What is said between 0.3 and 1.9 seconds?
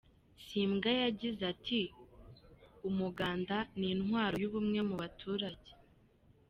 Simbwa yagize ati